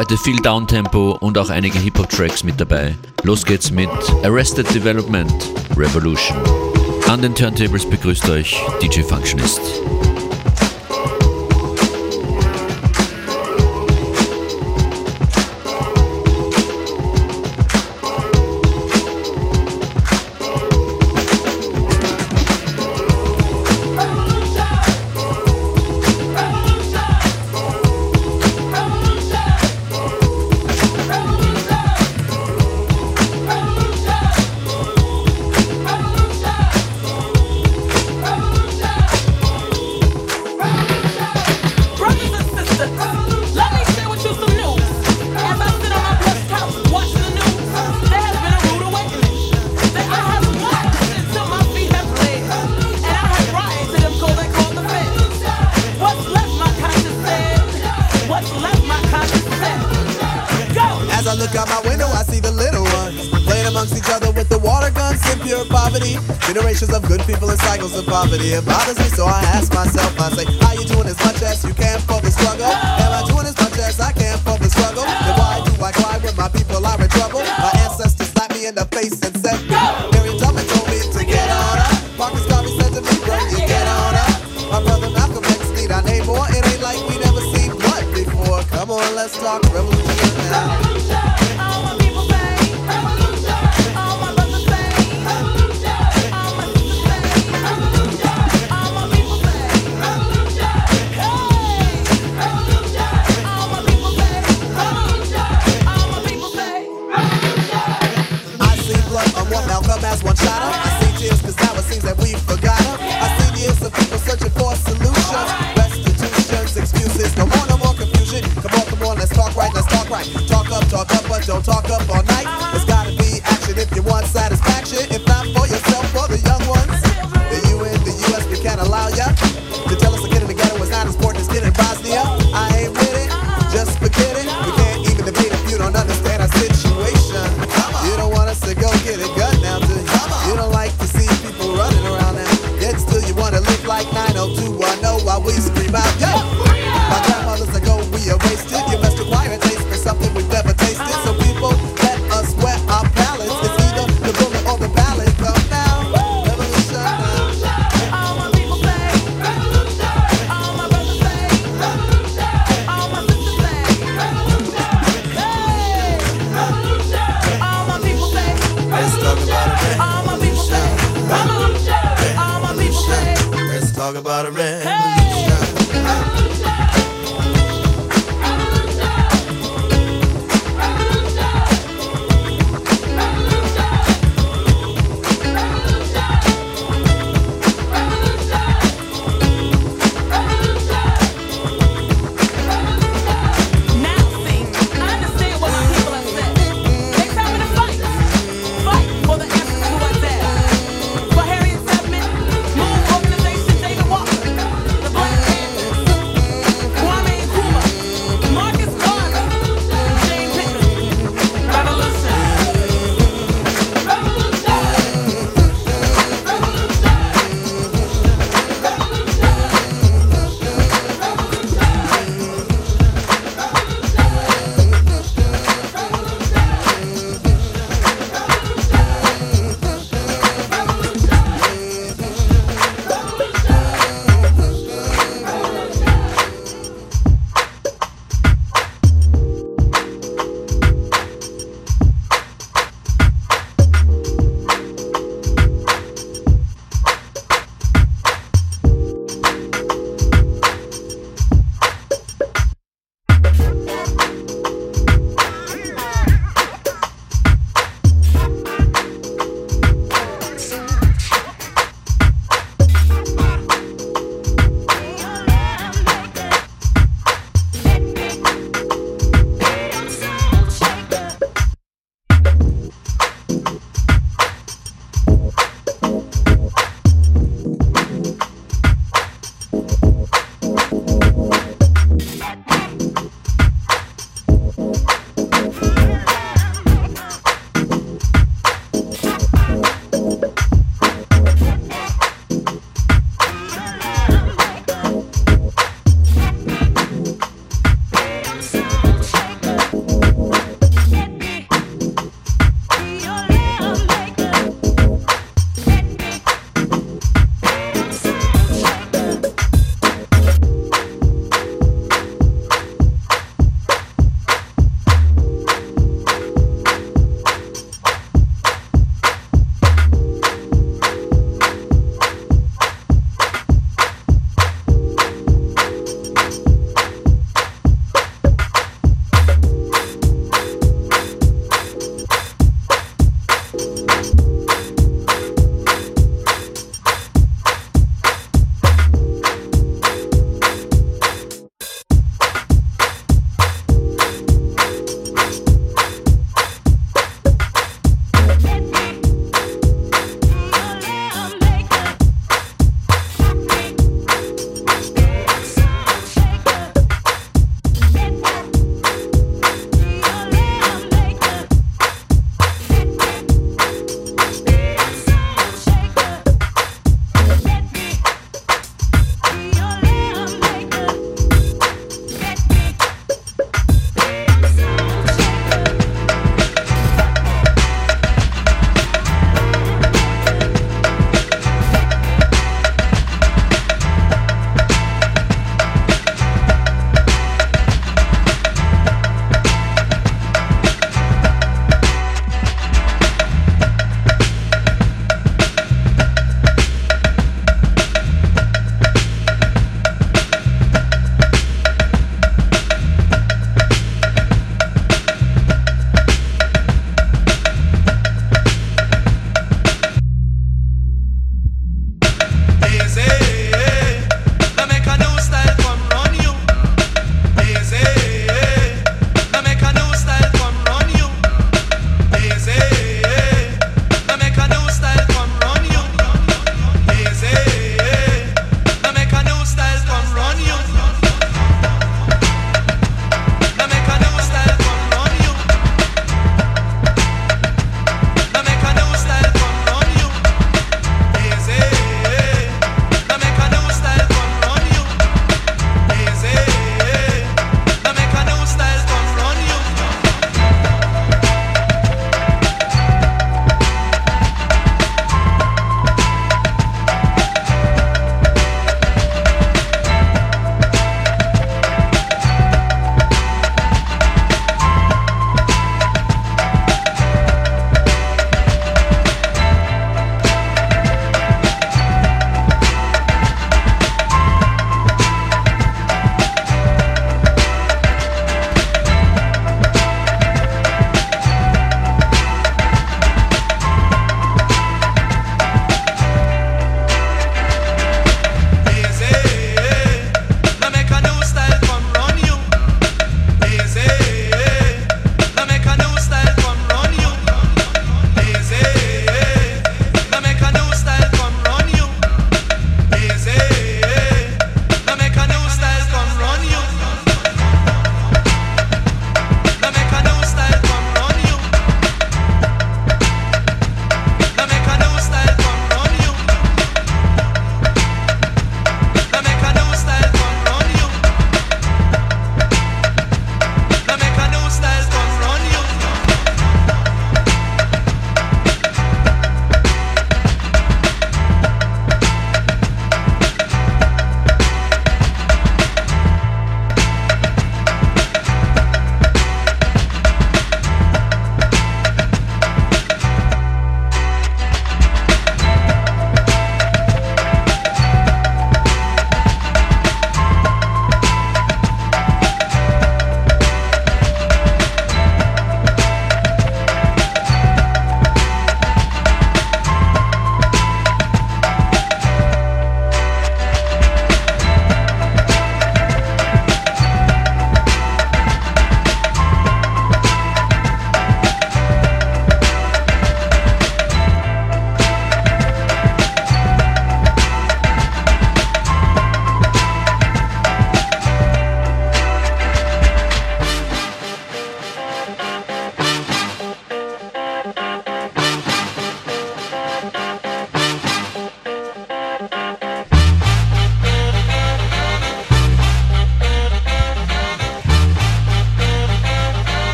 Heute 0.00 0.16
viel 0.16 0.36
Downtempo 0.36 1.18
und 1.20 1.36
auch 1.36 1.50
einige 1.50 1.78
Hip-Hop-Tracks 1.78 2.42
mit 2.42 2.58
dabei. 2.58 2.96
Los 3.22 3.44
geht's 3.44 3.70
mit 3.70 3.90
Arrested 4.24 4.66
Development 4.74 5.30
Revolution. 5.76 6.38
An 7.06 7.20
den 7.20 7.34
Turntables 7.34 7.84
begrüßt 7.84 8.30
euch 8.30 8.58
DJ 8.80 9.02
Functionist. 9.02 9.60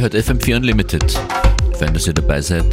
Hört 0.00 0.16
FM4 0.16 0.56
Unlimited. 0.56 1.16
Dass 1.78 2.08
ihr 2.08 2.12
dabei 2.12 2.40
seid. 2.40 2.66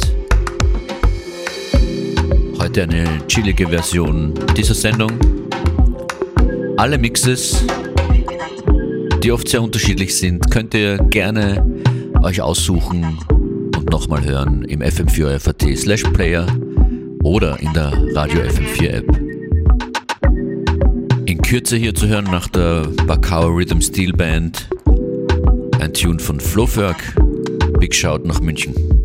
Heute 2.58 2.82
eine 2.82 3.24
chillige 3.28 3.68
Version 3.68 4.34
dieser 4.56 4.74
Sendung. 4.74 5.12
Alle 6.76 6.98
Mixes, 6.98 7.64
die 9.22 9.30
oft 9.30 9.48
sehr 9.48 9.62
unterschiedlich 9.62 10.16
sind, 10.16 10.50
könnt 10.50 10.74
ihr 10.74 10.98
gerne 10.98 11.64
euch 12.24 12.42
aussuchen 12.42 13.16
und 13.76 13.90
nochmal 13.90 14.24
hören 14.24 14.64
im 14.64 14.80
FM4FAT 14.80 15.76
slash 15.76 16.02
Player 16.02 16.46
oder 17.22 17.60
in 17.60 17.72
der 17.74 17.92
Radio 18.14 18.40
FM4 18.40 18.88
App. 18.88 19.15
Kürze 21.46 21.76
hier 21.76 21.94
zu 21.94 22.08
hören 22.08 22.24
nach 22.24 22.48
der 22.48 22.88
Bacau 23.06 23.46
Rhythm 23.46 23.80
Steel 23.80 24.12
Band 24.12 24.68
ein 25.78 25.94
Tune 25.94 26.18
von 26.18 26.40
Flowwerk 26.40 27.14
Big 27.78 27.94
Shout 27.94 28.22
nach 28.24 28.40
München. 28.40 28.95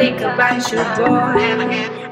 think 0.00 0.20
about 0.22 0.72
you, 0.72 0.78
boy. 0.96 2.09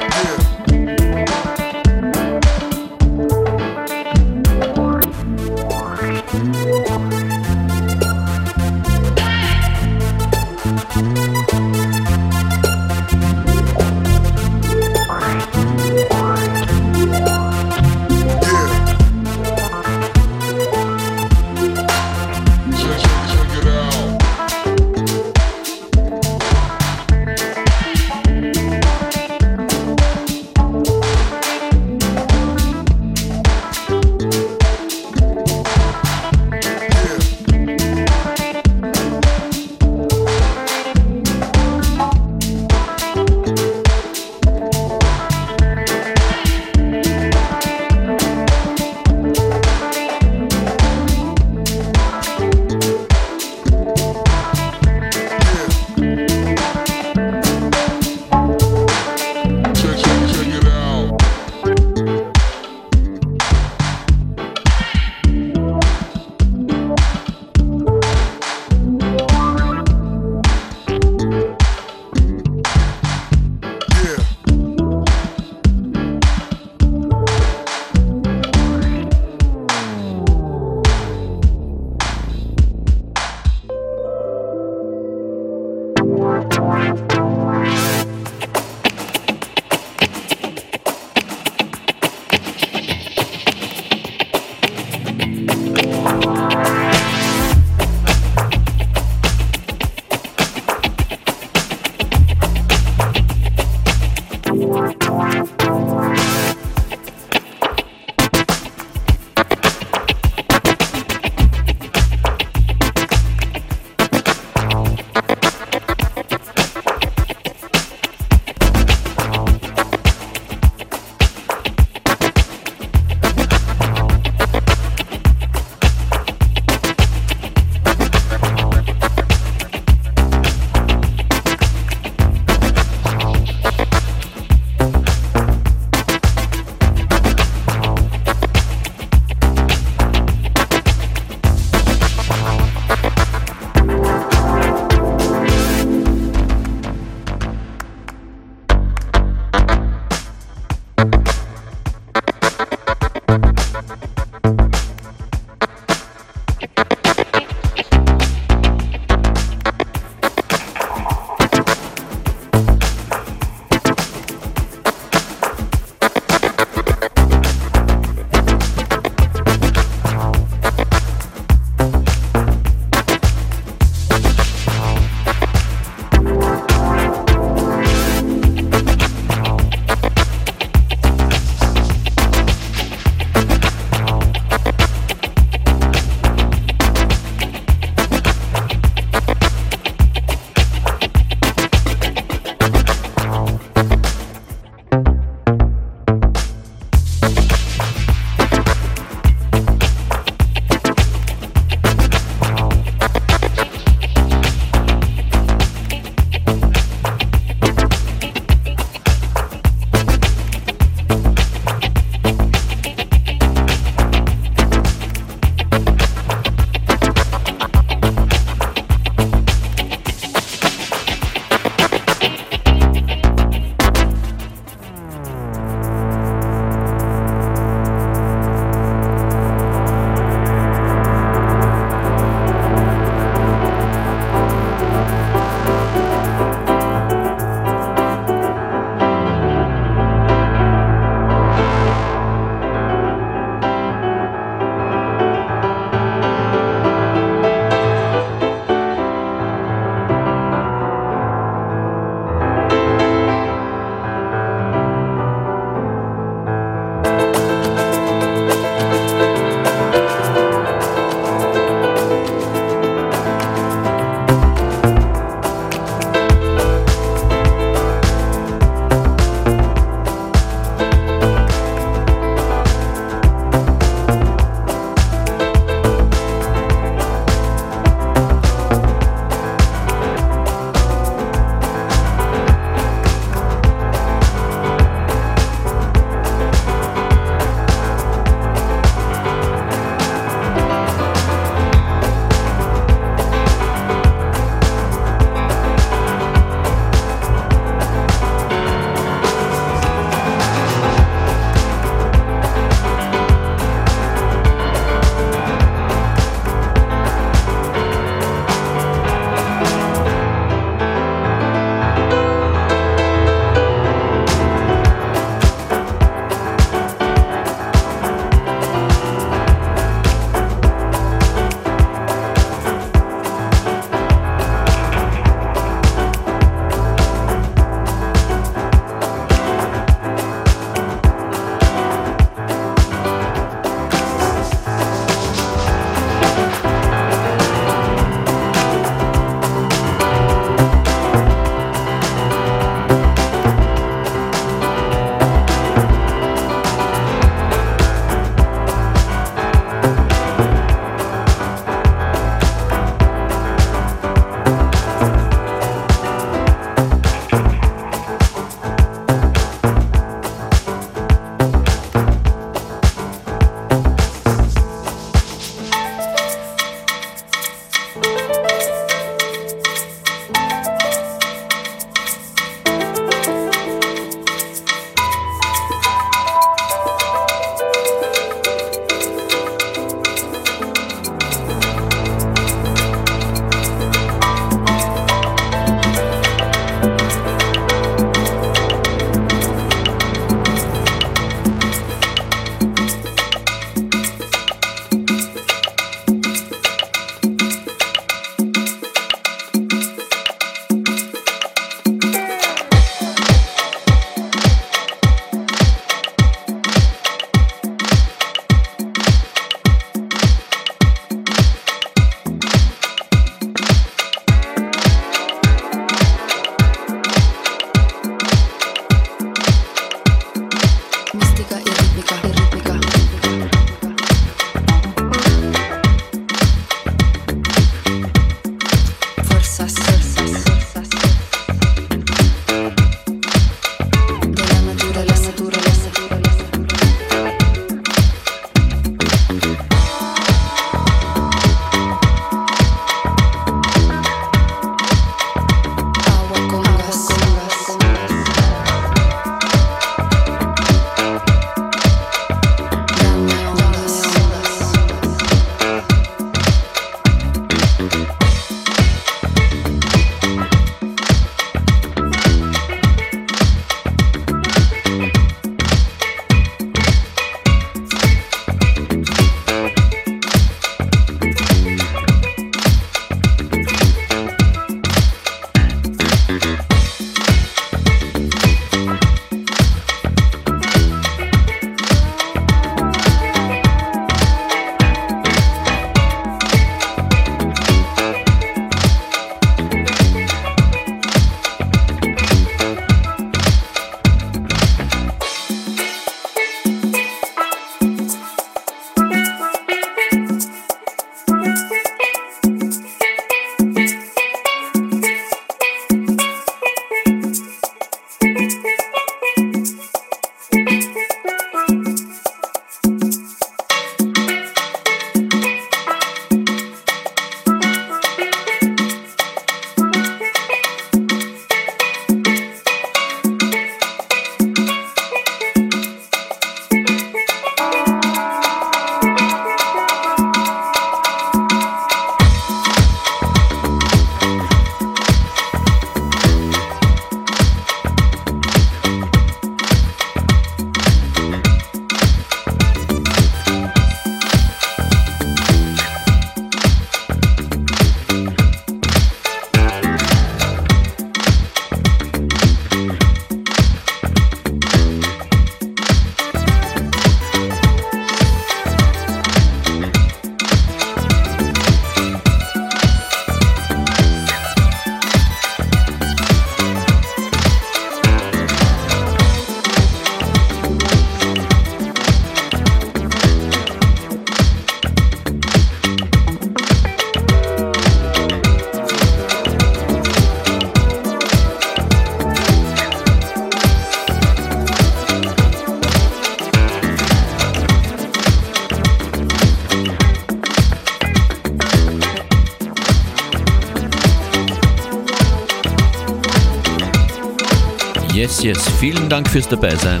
Vielen 598.78 599.08
Dank 599.08 599.28
fürs 599.28 599.48
Dabeisein. 599.48 600.00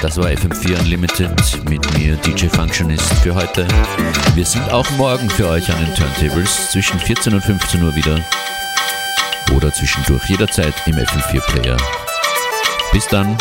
Das 0.00 0.16
war 0.16 0.26
FM4 0.26 0.80
Unlimited 0.80 1.30
mit 1.68 1.98
mir, 1.98 2.16
DJ 2.16 2.46
Functionist, 2.46 3.12
für 3.22 3.34
heute. 3.34 3.66
Wir 4.34 4.46
sind 4.46 4.70
auch 4.70 4.88
morgen 4.92 5.28
für 5.28 5.48
euch 5.48 5.70
an 5.70 5.78
den 5.84 5.94
Turntables 5.94 6.70
zwischen 6.70 6.98
14 6.98 7.34
und 7.34 7.42
15 7.42 7.82
Uhr 7.82 7.94
wieder. 7.94 8.18
Oder 9.54 9.72
zwischendurch 9.72 10.24
jederzeit 10.24 10.74
im 10.86 10.94
FM4 10.94 11.40
Player. 11.52 11.76
Bis 12.92 13.06
dann. 13.08 13.36